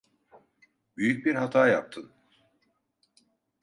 Büyük 0.97 1.25
bir 1.25 1.35
hata 1.35 1.67
yaptın. 1.67 2.11